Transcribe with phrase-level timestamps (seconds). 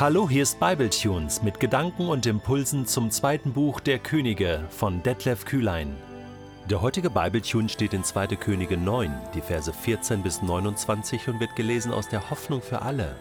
[0.00, 5.44] Hallo, hier ist Bibletunes mit Gedanken und Impulsen zum zweiten Buch der Könige von Detlef
[5.44, 5.94] Kühlein.
[6.70, 8.28] Der heutige Bibletune steht in 2.
[8.28, 13.14] Könige 9, die Verse 14 bis 29 und wird gelesen aus der Hoffnung für alle.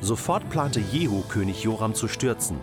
[0.00, 2.58] Sofort plante Jehu, König Joram zu stürzen.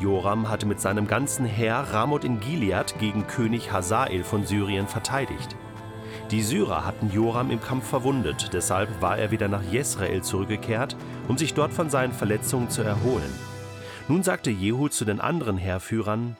[0.00, 5.56] Joram hatte mit seinem ganzen Heer Ramoth in Gilead gegen König Hazael von Syrien verteidigt.
[6.30, 10.96] Die Syrer hatten Joram im Kampf verwundet, deshalb war er wieder nach Jesrael zurückgekehrt,
[11.28, 13.32] um sich dort von seinen Verletzungen zu erholen.
[14.08, 16.36] Nun sagte Jehu zu den anderen Heerführern: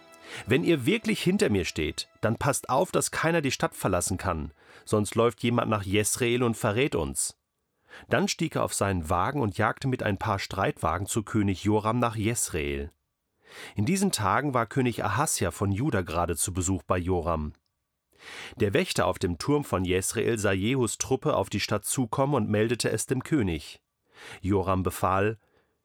[0.46, 4.52] Wenn ihr wirklich hinter mir steht, dann passt auf, dass keiner die Stadt verlassen kann,
[4.84, 7.36] sonst läuft jemand nach Jesrael und verrät uns.
[8.08, 11.98] Dann stieg er auf seinen Wagen und jagte mit ein paar Streitwagen zu König Joram
[11.98, 12.92] nach Jesrael.
[13.74, 17.54] In diesen Tagen war König Ahasja von Juda gerade zu Besuch bei Joram.
[18.56, 22.50] Der Wächter auf dem Turm von Jesrael sah Jehus Truppe auf die Stadt zukommen und
[22.50, 23.80] meldete es dem König.
[24.40, 25.38] Joram befahl: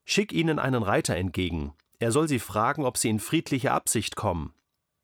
[0.04, 1.72] Schick ihnen einen Reiter entgegen.
[1.98, 4.52] Er soll sie fragen, ob sie in friedlicher Absicht kommen.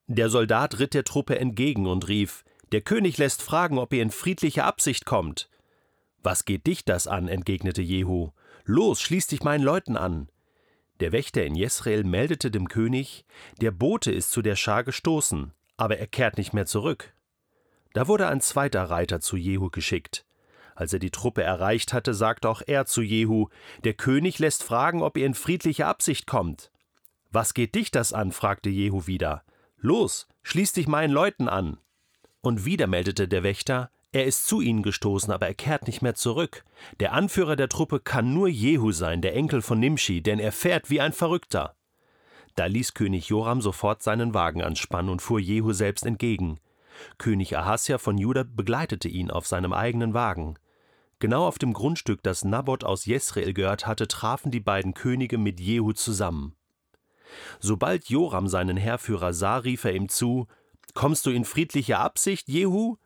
[0.07, 4.11] Der Soldat ritt der Truppe entgegen und rief: Der König lässt fragen, ob ihr in
[4.11, 5.49] friedlicher Absicht kommt.
[6.23, 7.29] Was geht dich das an?
[7.29, 8.31] entgegnete Jehu.
[8.65, 10.29] Los, schließ dich meinen Leuten an.
[11.01, 13.25] Der Wächter in Jesrael meldete dem König:
[13.61, 17.15] Der Bote ist zu der Schar gestoßen, aber er kehrt nicht mehr zurück.
[17.93, 20.27] Da wurde ein zweiter Reiter zu Jehu geschickt.
[20.79, 23.49] Als er die Truppe erreicht hatte, sagte auch er zu Jehu:
[23.83, 26.71] Der König lässt fragen, ob ihr in friedlicher Absicht kommt.
[27.33, 28.31] Was geht dich das an?
[28.31, 29.43] fragte Jehu wieder.
[29.77, 31.79] Los, schließ dich meinen Leuten an.
[32.43, 36.15] Und wieder meldete der Wächter: Er ist zu ihnen gestoßen, aber er kehrt nicht mehr
[36.15, 36.65] zurück.
[37.01, 40.91] Der Anführer der Truppe kann nur Jehu sein, der Enkel von Nimshi, denn er fährt
[40.91, 41.75] wie ein Verrückter.
[42.55, 46.61] Da ließ König Joram sofort seinen Wagen anspannen und fuhr Jehu selbst entgegen.
[47.19, 50.57] König Ahasja von Juda begleitete ihn auf seinem eigenen Wagen.
[51.21, 55.59] Genau auf dem Grundstück, das Naboth aus Jesrael gehört hatte, trafen die beiden Könige mit
[55.59, 56.55] Jehu zusammen.
[57.59, 60.47] Sobald Joram seinen Heerführer sah, rief er ihm zu:
[60.95, 62.97] Kommst du in friedlicher Absicht, Jehu?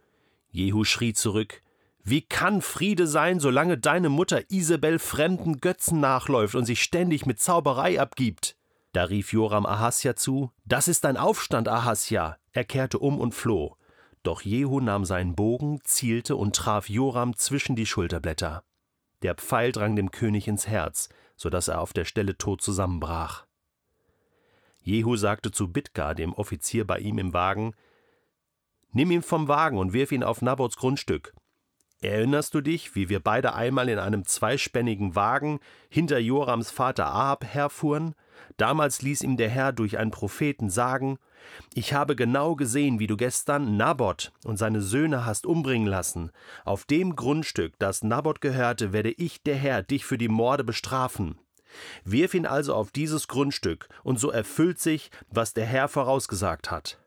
[0.51, 1.63] Jehu schrie zurück:
[2.05, 7.41] Wie kann Friede sein, solange deine Mutter Isabel fremden Götzen nachläuft und sich ständig mit
[7.41, 8.57] Zauberei abgibt?
[8.93, 12.37] Da rief Joram Ahasja zu: Das ist ein Aufstand, Ahasja.
[12.53, 13.77] Er kehrte um und floh.
[14.23, 18.65] Doch Jehu nahm seinen Bogen, zielte und traf Joram zwischen die Schulterblätter.
[19.23, 23.47] Der Pfeil drang dem König ins Herz, so dass er auf der Stelle tot zusammenbrach.
[24.81, 27.75] Jehu sagte zu Bidkar, dem Offizier bei ihm im Wagen:
[28.93, 31.35] Nimm ihn vom Wagen und wirf ihn auf Nabots Grundstück.
[32.03, 37.45] Erinnerst du dich, wie wir beide einmal in einem zweispännigen Wagen hinter Jorams Vater Ahab
[37.45, 38.17] herfuhren?
[38.57, 41.19] Damals ließ ihm der Herr durch einen Propheten sagen:
[41.75, 46.33] Ich habe genau gesehen, wie du gestern Naboth und seine Söhne hast umbringen lassen.
[46.65, 51.39] Auf dem Grundstück, das Naboth gehörte, werde ich, der Herr, dich für die Morde bestrafen.
[52.05, 56.99] Wirf ihn also auf dieses Grundstück, und so erfüllt sich, was der Herr vorausgesagt hat.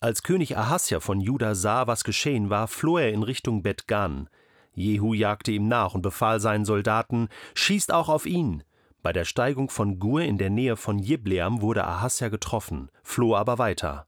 [0.00, 4.28] Als König Ahasja von Juda sah, was geschehen war, floh er in Richtung Bet Gan.
[4.72, 8.62] Jehu jagte ihm nach und befahl seinen Soldaten: Schießt auch auf ihn!
[9.02, 13.58] Bei der Steigung von Gur in der Nähe von Jibleam wurde Ahasja getroffen, floh aber
[13.58, 14.06] weiter.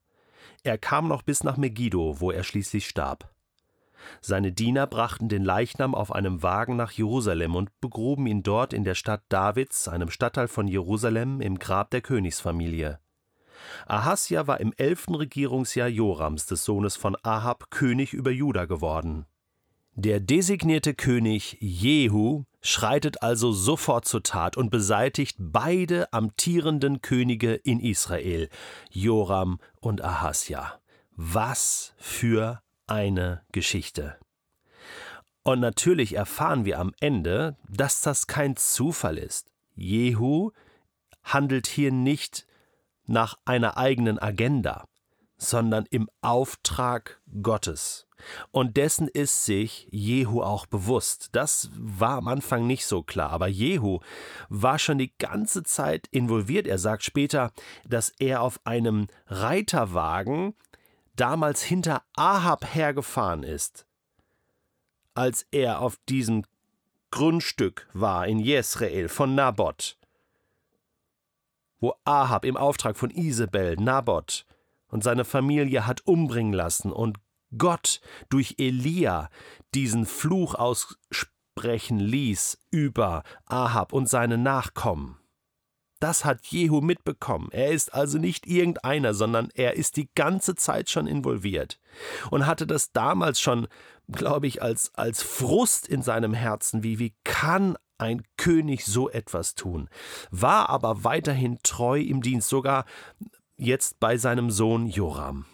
[0.62, 3.28] Er kam noch bis nach Megiddo, wo er schließlich starb.
[4.20, 8.84] Seine Diener brachten den Leichnam auf einem Wagen nach Jerusalem und begruben ihn dort in
[8.84, 13.00] der Stadt Davids, einem Stadtteil von Jerusalem, im Grab der Königsfamilie.
[13.86, 19.26] Ahasja war im elften Regierungsjahr Jorams, des Sohnes von Ahab, König über Juda geworden.
[19.94, 27.80] Der designierte König Jehu schreitet also sofort zur Tat und beseitigt beide amtierenden Könige in
[27.80, 28.48] Israel,
[28.90, 30.80] Joram und Ahasja.
[31.16, 34.16] Was für eine Geschichte.
[35.42, 39.50] Und natürlich erfahren wir am Ende, dass das kein Zufall ist.
[39.74, 40.52] Jehu
[41.24, 42.46] handelt hier nicht
[43.10, 44.84] nach einer eigenen Agenda,
[45.36, 48.06] sondern im Auftrag Gottes.
[48.52, 51.30] Und dessen ist sich Jehu auch bewusst.
[51.32, 54.00] Das war am Anfang nicht so klar, aber Jehu
[54.48, 56.66] war schon die ganze Zeit involviert.
[56.66, 57.50] Er sagt später,
[57.84, 60.54] dass er auf einem Reiterwagen
[61.16, 63.86] damals hinter Ahab hergefahren ist,
[65.14, 66.44] als er auf diesem
[67.10, 69.99] Grundstück war in Jesrael von Naboth
[71.80, 74.44] wo Ahab im Auftrag von Isabel Naboth
[74.88, 77.18] und seine Familie hat umbringen lassen und
[77.56, 79.28] Gott durch Elia
[79.74, 85.16] diesen Fluch aussprechen ließ über Ahab und seine Nachkommen.
[86.00, 87.48] Das hat Jehu mitbekommen.
[87.52, 91.78] Er ist also nicht irgendeiner, sondern er ist die ganze Zeit schon involviert
[92.30, 93.68] und hatte das damals schon,
[94.08, 99.54] glaube ich, als, als Frust in seinem Herzen, wie, wie kann ein König so etwas
[99.54, 99.90] tun,
[100.30, 102.86] war aber weiterhin treu im Dienst, sogar
[103.58, 105.44] jetzt bei seinem Sohn Joram.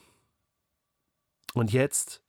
[1.53, 2.23] Und jetzt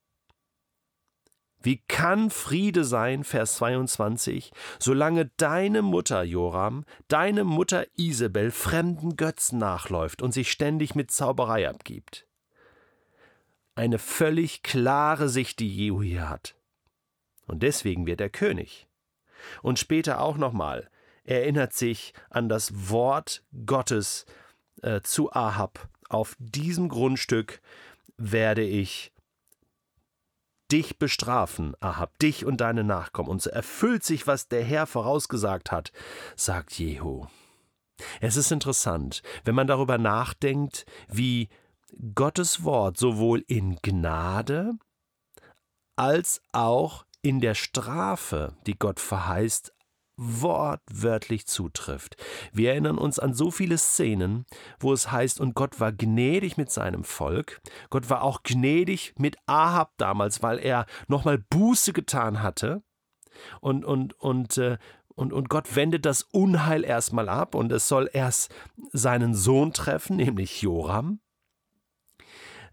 [1.62, 9.59] wie kann Friede sein, Vers 22, solange deine Mutter Joram, deine Mutter Isabel fremden Götzen
[9.59, 12.25] nachläuft und sich ständig mit Zauberei abgibt?
[13.75, 16.56] Eine völlig klare Sicht, die Jehu hier hat.
[17.45, 18.88] Und deswegen wird er König.
[19.62, 20.89] Und später auch nochmal
[21.24, 24.25] erinnert sich an das Wort Gottes
[24.81, 25.89] äh, zu Ahab.
[26.10, 27.62] Auf diesem Grundstück
[28.18, 29.12] werde ich
[30.72, 33.30] dich bestrafen, Ahab, dich und deine Nachkommen.
[33.30, 35.92] Und so erfüllt sich, was der Herr vorausgesagt hat,
[36.36, 37.25] sagt Jehu.
[38.22, 41.50] Es ist interessant, wenn man darüber nachdenkt, wie
[42.13, 44.74] Gottes Wort sowohl in Gnade
[45.95, 49.74] als auch in der Strafe, die Gott verheißt,
[50.18, 52.18] wortwörtlich zutrifft.
[52.52, 54.46] Wir erinnern uns an so viele Szenen,
[54.80, 57.62] wo es heißt, und Gott war gnädig mit seinem Volk.
[57.90, 62.81] Gott war auch gnädig mit Ahab damals, weil er nochmal Buße getan hatte.
[63.62, 64.78] Und, und, und, äh,
[65.14, 68.54] und, und Gott wendet das Unheil erstmal ab und es soll erst
[68.92, 71.19] seinen Sohn treffen, nämlich Joram.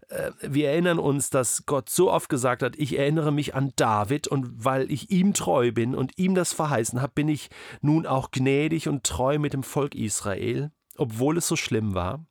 [0.09, 4.27] Äh, wir erinnern uns, dass Gott so oft gesagt hat, ich erinnere mich an David
[4.27, 7.49] und weil ich ihm treu bin und ihm das verheißen habe, bin ich
[7.81, 12.25] nun auch gnädig und treu mit dem Volk Israel, obwohl es so schlimm war.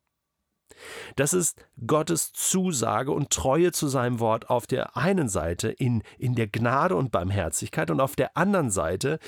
[1.15, 6.35] Das ist Gottes Zusage und Treue zu seinem Wort auf der einen Seite in, in
[6.35, 9.19] der Gnade und Barmherzigkeit und auf der anderen Seite,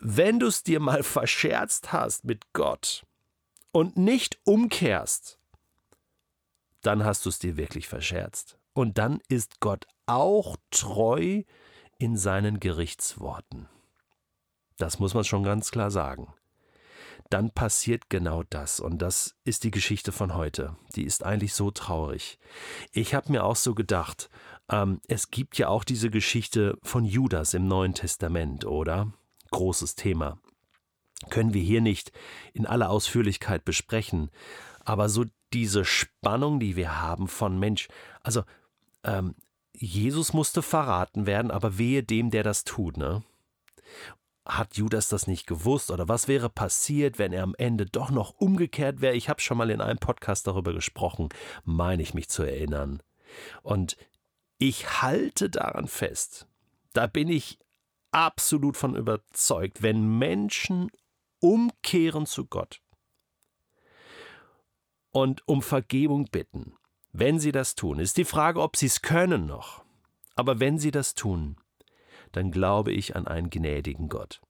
[0.00, 3.04] wenn du es dir mal verscherzt hast mit Gott
[3.72, 5.38] und nicht umkehrst,
[6.86, 8.58] dann hast du es dir wirklich verscherzt.
[8.72, 11.42] Und dann ist Gott auch treu
[11.98, 13.68] in seinen Gerichtsworten.
[14.76, 16.34] Das muss man schon ganz klar sagen.
[17.30, 18.80] Dann passiert genau das.
[18.80, 20.76] Und das ist die Geschichte von heute.
[20.94, 22.38] Die ist eigentlich so traurig.
[22.92, 24.28] Ich habe mir auch so gedacht,
[24.68, 29.12] ähm, es gibt ja auch diese Geschichte von Judas im Neuen Testament, oder?
[29.50, 30.38] Großes Thema.
[31.30, 32.12] Können wir hier nicht
[32.52, 34.30] in aller Ausführlichkeit besprechen.
[34.84, 37.88] Aber so diese Spannung, die wir haben von Mensch,
[38.22, 38.42] also
[39.04, 39.34] ähm,
[39.76, 43.22] Jesus musste verraten werden, aber wehe dem, der das tut, ne?
[44.44, 48.34] Hat Judas das nicht gewusst oder was wäre passiert, wenn er am Ende doch noch
[48.38, 49.14] umgekehrt wäre?
[49.14, 51.30] Ich habe schon mal in einem Podcast darüber gesprochen,
[51.64, 53.02] meine ich mich zu erinnern.
[53.62, 53.96] Und
[54.58, 56.46] ich halte daran fest,
[56.92, 57.58] da bin ich
[58.10, 60.90] absolut von überzeugt, wenn Menschen
[61.40, 62.80] umkehren zu Gott,
[65.14, 66.74] und um Vergebung bitten.
[67.12, 69.84] Wenn sie das tun, ist die Frage, ob sie es können noch.
[70.34, 71.56] Aber wenn sie das tun,
[72.32, 74.40] dann glaube ich an einen gnädigen Gott.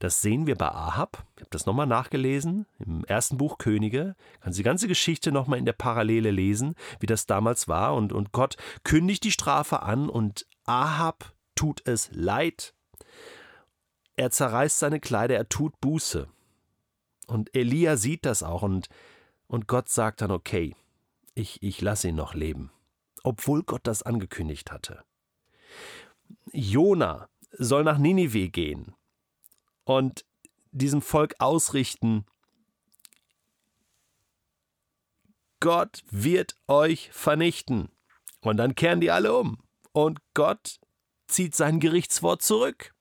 [0.00, 1.24] Das sehen wir bei Ahab.
[1.36, 4.16] Ich habe das nochmal nachgelesen im ersten Buch Könige.
[4.40, 7.94] Kannst die ganze Geschichte nochmal in der Parallele lesen, wie das damals war.
[7.94, 12.74] Und, und Gott kündigt die Strafe an und Ahab tut es leid.
[14.16, 16.28] Er zerreißt seine Kleider, er tut Buße.
[17.26, 18.90] Und Elia sieht das auch und
[19.48, 20.76] und Gott sagt dann, okay,
[21.34, 22.70] ich, ich lasse ihn noch leben,
[23.24, 25.02] obwohl Gott das angekündigt hatte.
[26.52, 28.94] Jona soll nach Ninive gehen
[29.84, 30.24] und
[30.70, 32.24] diesem Volk ausrichten,
[35.60, 37.88] Gott wird euch vernichten.
[38.40, 39.58] Und dann kehren die alle um.
[39.92, 40.78] Und Gott
[41.26, 42.94] zieht sein Gerichtswort zurück.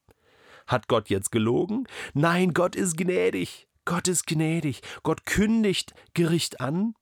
[0.66, 1.88] Hat Gott jetzt gelogen?
[2.14, 3.67] Nein, Gott ist gnädig.
[3.88, 4.82] Gott ist gnädig.
[5.02, 6.94] Gott kündigt Gericht an,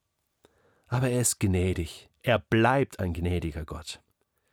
[0.87, 2.11] aber er ist gnädig.
[2.21, 4.01] Er bleibt ein gnädiger Gott.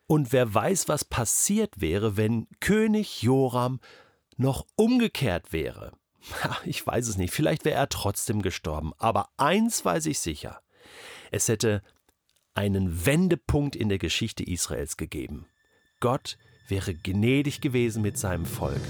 [0.06, 3.80] Und wer weiß, was passiert wäre, wenn König Joram
[4.38, 5.92] noch umgekehrt wäre.
[6.64, 10.62] Ich weiß es nicht, vielleicht wäre er trotzdem gestorben, aber eins weiß ich sicher.
[11.30, 11.82] Es hätte
[12.54, 15.46] einen Wendepunkt in der Geschichte Israels gegeben.
[16.00, 18.82] Gott wäre gnädig gewesen mit seinem Volk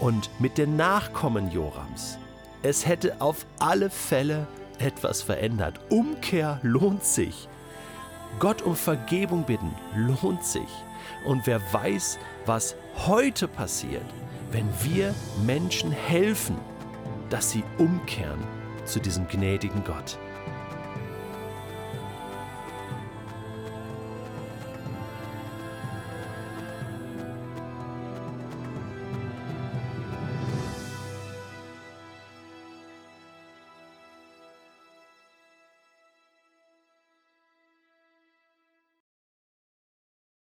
[0.00, 2.18] und mit den Nachkommen Jorams
[2.62, 4.46] es hätte auf alle Fälle
[4.78, 5.80] etwas verändert.
[5.90, 7.48] Umkehr lohnt sich.
[8.38, 10.68] Gott um Vergebung bitten lohnt sich.
[11.24, 14.04] Und wer weiß, was heute passiert,
[14.52, 16.56] wenn wir Menschen helfen,
[17.30, 18.42] dass sie umkehren
[18.84, 20.18] zu diesem gnädigen Gott.